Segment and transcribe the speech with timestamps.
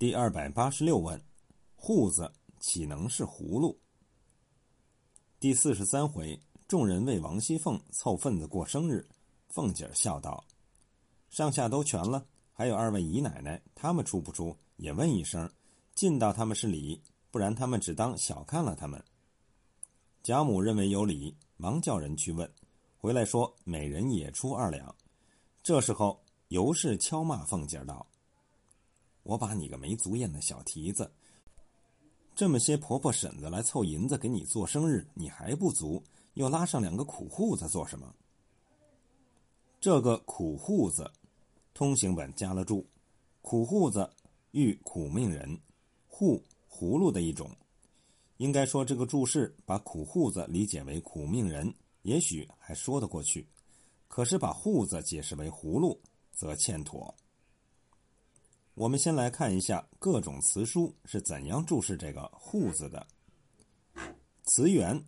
[0.00, 1.22] 第二百八十六问：
[1.76, 3.78] 笏子岂能是葫芦？
[5.38, 9.06] 第四十三回，众人为王熙凤凑份子过生日，
[9.48, 10.42] 凤姐笑道
[11.28, 14.56] ：“上下都全了，还有二位姨奶奶，他们出不出？
[14.76, 15.46] 也问一声，
[15.94, 19.04] 尽到他们是礼，不然他们只当小看了他们。”
[20.24, 22.50] 贾母认为有理，忙叫人去问，
[22.96, 24.96] 回来说每人也出二两。
[25.62, 28.06] 这时候，尤氏敲骂凤姐道。
[29.22, 31.10] 我把你个没足眼的小蹄子！
[32.34, 36.02] 这么些婆婆婶子来凑银子给你做生日，你还不足，
[36.34, 38.14] 又拉上两个苦户子做什么？
[39.80, 41.10] 这个苦户子，
[41.74, 42.86] 通行本加了注，
[43.42, 44.08] 苦户子
[44.52, 45.60] 喻苦命人，
[46.06, 47.50] 户葫芦的一种。
[48.38, 53.46] 应该说这个注释把苦户子理解为苦命人，也许还说得过去。
[54.08, 56.00] 可是把户子解释为葫芦，
[56.32, 57.14] 则欠妥。
[58.74, 63.06] 我们先来看一下各种词书是怎样注释这个“笏”字的。
[64.44, 65.04] 词源：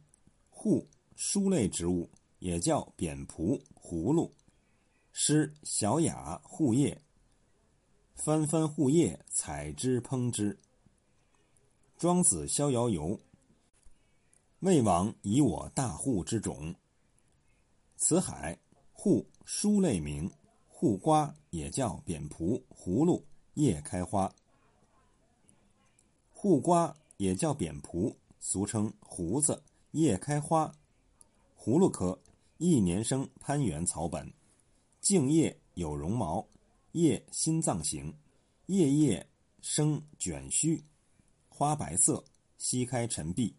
[0.50, 0.84] 笏，
[1.16, 4.34] 书类植物，也叫扁蒲、葫芦。
[5.12, 7.00] 诗：小雅笏叶，
[8.14, 10.58] 翻翻笏叶，采之烹之。
[11.96, 13.18] 庄子逍遥游，
[14.60, 16.74] 魏王以我大户之种。
[17.96, 18.58] 辞海，
[18.94, 20.30] 笏，书类名，
[20.68, 23.24] 笏瓜也叫扁蒲、葫芦。
[23.54, 24.34] 叶开花，
[26.32, 29.62] 护瓜也叫扁蒲，俗称胡子。
[29.90, 30.72] 叶开花，
[31.58, 32.18] 葫芦科，
[32.56, 34.32] 一年生攀援草本，
[35.02, 36.46] 茎叶有绒毛，
[36.92, 38.14] 叶心脏形，
[38.66, 39.28] 叶叶
[39.60, 40.82] 生卷须，
[41.50, 42.24] 花白色，
[42.56, 43.54] 稀开沉碧，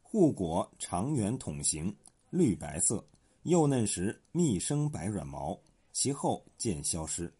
[0.00, 1.94] 护果长圆筒形，
[2.30, 3.06] 绿白色，
[3.42, 5.60] 幼嫩时密生白软毛，
[5.92, 7.30] 其后渐消失。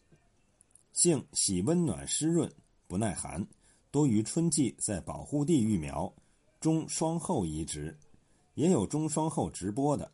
[0.94, 2.50] 性喜温暖湿润，
[2.86, 3.44] 不耐寒，
[3.90, 6.10] 多于春季在保护地育苗，
[6.60, 7.98] 中霜后移植，
[8.54, 10.10] 也有中霜后直播的。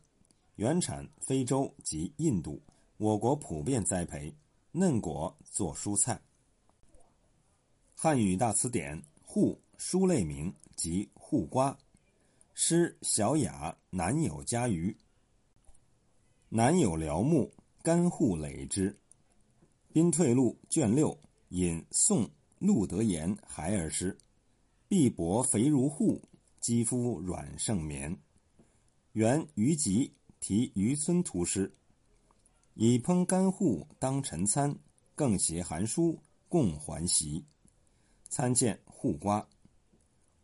[0.55, 2.59] 原产非洲及印度，
[2.97, 4.35] 我国普遍栽培，
[4.71, 6.19] 嫩果做蔬菜。
[7.95, 11.77] 汉语大词典：护书类名，即护瓜。
[12.55, 14.97] 诗小雅南有家鱼，
[16.49, 17.53] 南有辽木，
[17.83, 18.91] 干护垒之。
[19.93, 21.17] 《兵退录》卷六
[21.49, 22.29] 引宋
[22.59, 24.17] 陆德言孩儿诗
[24.87, 26.21] ：“臂膊肥如护，
[26.61, 28.17] 肌肤软胜棉。”
[29.11, 31.75] 原于吉题渔村图诗，
[32.73, 34.73] 以烹干户当晨餐，
[35.13, 37.45] 更携寒书共还席。
[38.29, 39.45] 参见护瓜。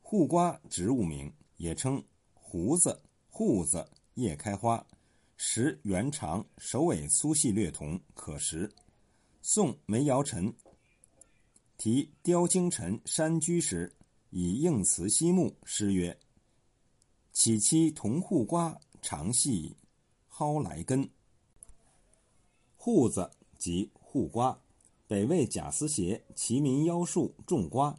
[0.02, 2.04] 护瓜植物名，也称
[2.34, 4.86] 胡子、笏子，叶开花，
[5.38, 8.70] 实圆长，首尾粗细略同，可食。
[9.50, 10.54] 宋梅尧臣
[11.78, 13.96] 题雕京城山居时，
[14.30, 16.20] 以应慈西木诗曰
[17.32, 19.74] ：“岂期同护瓜，长系
[20.28, 21.10] 蒿来根。”
[22.78, 24.62] 笏子即护瓜，
[25.08, 27.98] 北魏贾思勰齐民妖术种瓜，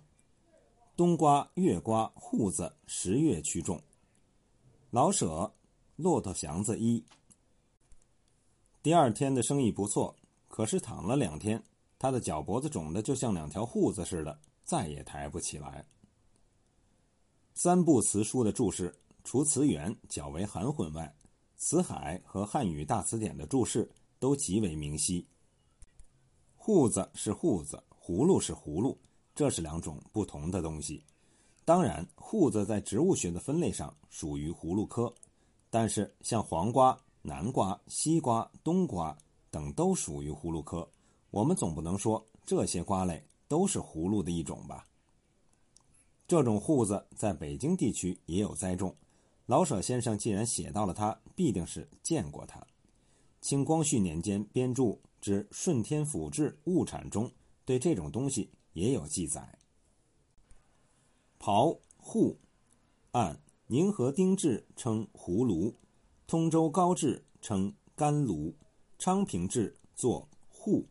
[0.97, 3.83] 冬瓜、月瓜、笏子十月去种。
[4.91, 5.51] 老舍
[5.97, 7.03] 骆驼祥子一。
[8.83, 10.15] 第二天的生意不错。
[10.59, 11.63] 可是躺了两天，
[12.01, 15.87] 他的脚脖子肿的就像两条笏子似的，再也抬不起来。
[17.55, 18.93] 三部词书的注释，
[19.23, 21.15] 除词源较为含混外，
[21.57, 25.25] 词海和汉语大词典的注释都极为明晰。
[26.59, 28.99] 笏子是笏子，葫芦是葫芦，
[29.37, 31.01] 这是两种不同的东西。
[31.65, 35.15] 当然，笏子在植物学的分类上属于葫芦科，
[35.71, 39.17] 但是像黄瓜、南瓜、西瓜、冬瓜。
[39.51, 40.89] 等都属于葫芦科，
[41.31, 44.87] 我们总不能说这些瓜类都是葫芦的一种吧？
[46.27, 48.95] 这种瓠子在北京地区也有栽种。
[49.47, 52.67] 老舍先生既然写到了它，必定是见过它。
[53.41, 57.33] 清光绪年间编著之《顺天府志物产》中，
[57.65, 59.59] 对这种东西也有记载。
[61.41, 62.37] 刨笏，
[63.13, 65.75] 按宁河丁制称葫芦，
[66.27, 68.55] 通州高制称甘芦。
[68.99, 70.85] 昌平志作笏，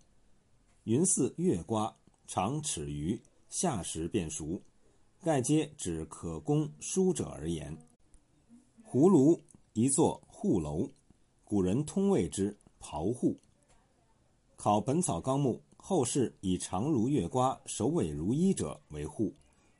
[0.85, 1.93] 云似月瓜，
[2.25, 4.61] 长尺余，夏时便熟，
[5.21, 7.77] 盖皆指可供书者而言。
[8.89, 9.43] 葫芦
[9.73, 10.89] 一作笏楼，
[11.43, 13.35] 古人通谓之刨笏。
[14.55, 19.33] 考《本草纲目》后世以长如月瓜、首尾如一者为笏，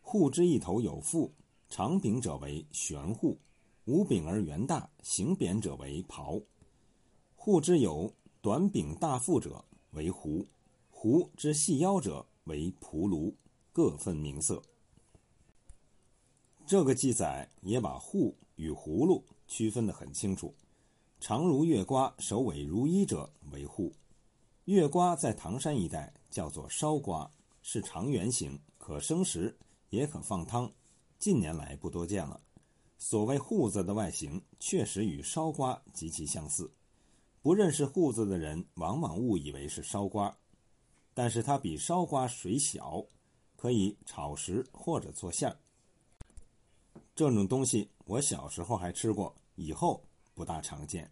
[0.04, 1.32] 笏之一头有腹，
[1.70, 3.38] 长柄者为悬笏，
[3.86, 6.44] 无柄而圆大，形扁者为刨。
[7.48, 10.46] 笏之有短柄大腹者为狐，
[10.90, 13.34] 狐之细腰者为蒲芦，
[13.72, 14.62] 各分名色。
[16.66, 20.54] 这个记载也把笏与葫芦区分得很清楚，
[21.22, 23.94] 长如月瓜、首尾如一者为笏。
[24.66, 29.58] 月瓜在唐山一带叫做烧瓜，是长圆形，可生食，
[29.90, 30.70] 也可放汤。
[31.18, 32.42] 近年来不多见了。
[32.98, 36.70] 所谓笏子的外形确实与烧瓜极其相似，
[37.42, 40.38] 不认识笏子的人往往误以为是烧瓜，
[41.14, 43.06] 但是它比烧瓜水小，
[43.56, 45.58] 可以炒食或者做馅儿。
[47.16, 50.04] 这种东西我小时候还吃过，以后
[50.34, 51.10] 不大常见。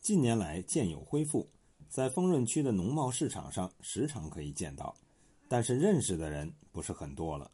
[0.00, 1.48] 近年来渐有恢复，
[1.88, 4.94] 在丰润区的农贸市场上时常可以见到，
[5.48, 7.50] 但是认识的人不是很多了。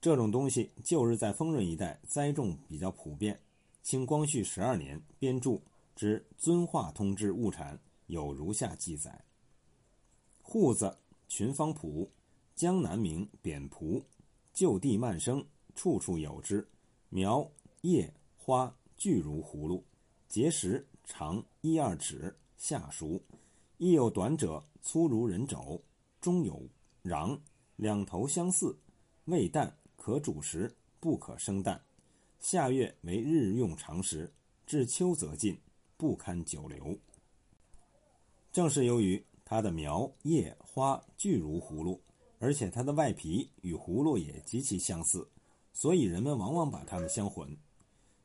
[0.00, 3.38] 这种东西旧日在丰润一带栽种比较普遍。
[3.82, 5.60] 清光绪十二年编著
[6.00, 7.76] 之《遵化通知物产》
[8.06, 9.22] 有如下记载：
[10.42, 10.96] 笏子，
[11.28, 12.08] 群芳圃，
[12.54, 14.02] 江南名扁蒲，
[14.54, 16.66] 就地蔓生，处处有之。
[17.10, 17.52] 苗
[17.82, 19.84] 叶花俱如葫芦，
[20.26, 23.22] 结实，长一二尺，下熟，
[23.76, 25.84] 亦有短者，粗如人肘，
[26.18, 26.66] 中有
[27.02, 27.38] 瓤，
[27.76, 28.74] 两头相似，
[29.26, 31.84] 味淡，可煮食，不可生蛋。
[32.38, 34.32] 夏月为日用常食，
[34.66, 35.60] 至秋则尽，
[36.00, 36.96] 不堪久留。
[38.50, 42.00] 正是由于它的苗叶花俱如葫芦，
[42.38, 45.28] 而且它的外皮与葫芦也极其相似。
[45.74, 47.54] 所以人们往往把它们相混，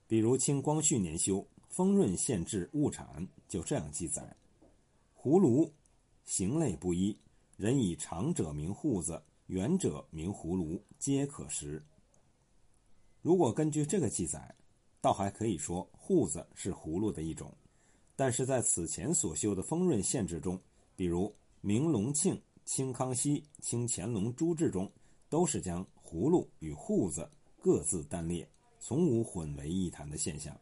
[0.07, 4.35] 比如清光绪年修丰润县志物产就这样记载：
[5.21, 5.69] 葫芦
[6.23, 7.17] 形类不一，
[7.57, 11.83] 人以长者名笏子，圆者名葫芦，皆可食。
[13.21, 14.55] 如果根据这个记载，
[15.01, 17.53] 倒还可以说笏子是葫芦的一种。
[18.15, 20.59] 但是在此前所修的丰润县志中，
[20.95, 24.91] 比如明隆庆、清康熙、清乾隆诸志中，
[25.29, 27.29] 都是将葫芦与笏子
[27.59, 28.47] 各自单列，
[28.79, 30.57] 从无混为一谈的现象。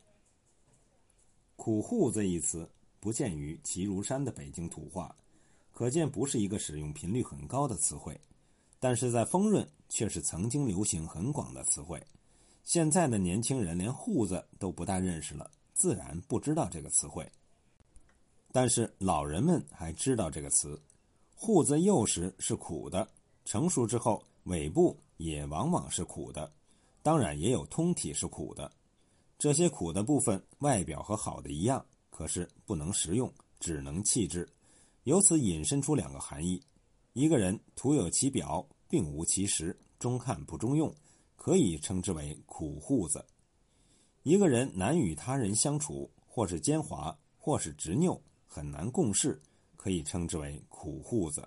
[1.56, 2.68] 苦笏子一词
[3.00, 5.16] 不见于齐如山的北京土话，
[5.72, 8.20] 可见不是一个使用频率很高的词汇。
[8.80, 12.04] 但是在丰润却是曾经流行很广的词汇。
[12.64, 17.30] 现在的年轻人连笏子都不大认识了，自然不知道这个词汇。
[18.54, 20.82] 但是老人们还知道这个词。
[21.38, 23.06] 笏子幼时是苦的，
[23.44, 24.24] 成熟之后。
[24.48, 26.52] 尾部也往往是苦的，
[27.02, 28.70] 当然也有通体是苦的。
[29.40, 34.46] 这些苦的部分外表和好的一样，可是不能食用，只能弃之。
[35.04, 36.62] 由此引申出两个含义：
[37.14, 40.94] 一个人徒有其表，并无其实，中看不中用，
[41.38, 43.22] 可以称之为苦笏子；
[44.24, 48.22] 一个人难与他人相处，或是奸猾，或是执拗，
[48.54, 49.42] 很难共事，
[49.76, 51.44] 可以称之为苦户子。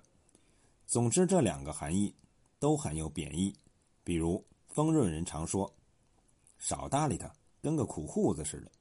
[0.87, 2.13] 总之，这两个含义。
[2.59, 3.55] 都含有贬义，
[4.03, 5.71] 比如丰润人常说
[6.59, 7.31] ：“少搭理他，
[7.61, 8.73] 跟个苦户子似的。”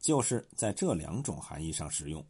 [0.00, 2.24] 就是在这两种含义上使用。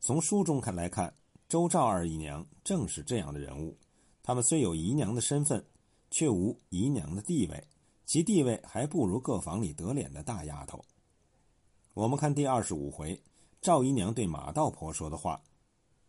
[0.00, 1.14] 从书中看来看，
[1.48, 3.78] 周赵二姨娘正是这样的人物。
[4.20, 5.64] 他们虽有姨娘的身份，
[6.10, 7.64] 却无姨娘的地位，
[8.04, 10.84] 其地位还不如各房里得脸的大丫头。
[11.94, 13.22] 我们看第二十五回，
[13.62, 15.40] 赵姨娘对马道婆说的话：“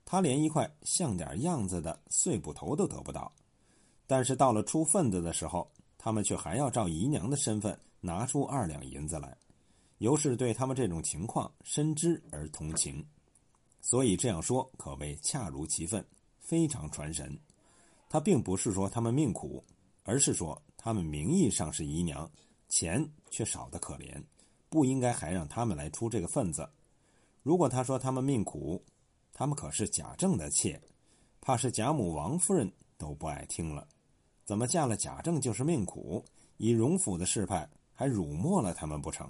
[0.03, 3.31] 她连一块像点样子的碎布头都得不到。”
[4.07, 9.37] 但是到了出份子的时候，他们却还要照姨娘的身份拿出二两银子来，
[9.99, 13.05] 尤氏对他们这种情况深知而同情，
[13.79, 16.03] 所以这样说可谓恰如其分，
[16.39, 17.39] 非常传神。
[18.09, 19.63] 他并不是说他们命苦，
[20.01, 22.27] 而是说他们名义上是姨娘，
[22.67, 24.19] 钱却少得可怜，
[24.69, 26.67] 不应该还让他们来出这个份子。
[27.43, 28.81] 如果他说他们命苦，
[29.33, 30.81] 他们可是贾政的妾，
[31.41, 33.87] 怕是贾母、王夫人都不爱听了。
[34.45, 36.23] 怎么嫁了贾政就是命苦？
[36.57, 39.29] 以荣府的世派，还辱没了他们不成？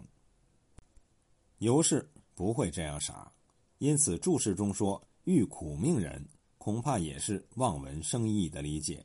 [1.58, 3.32] 尤氏不会这样傻，
[3.80, 6.24] 因此注释中说“遇苦命人”，
[6.60, 9.04] 恐怕也是望文生义的理解。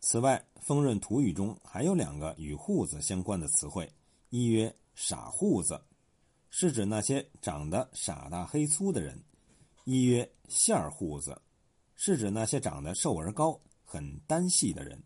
[0.00, 3.90] 此外，丰润土语中还有两个与“户子”相关的词汇，
[4.30, 5.80] 一曰“傻户子”，
[6.56, 9.18] 是指那些长得傻大黑粗的人；
[9.82, 11.42] 一曰“线儿胡子”，
[11.96, 13.60] 是指那些长得瘦而高。
[13.84, 15.02] 很单细的人。